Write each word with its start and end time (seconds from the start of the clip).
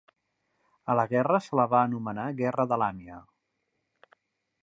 A 0.93 0.95
la 0.99 1.03
guerra 1.11 1.41
se 1.49 1.59
la 1.59 1.65
va 1.75 1.83
anomenar 1.89 2.25
guerra 2.41 2.67
de 2.73 2.81
Làmia. 2.85 3.19